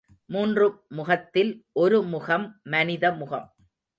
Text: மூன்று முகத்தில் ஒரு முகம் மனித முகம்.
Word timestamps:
மூன்று 0.25 0.79
முகத்தில் 0.89 1.65
ஒரு 1.73 2.01
முகம் 2.03 2.59
மனித 2.63 3.11
முகம். 3.11 3.53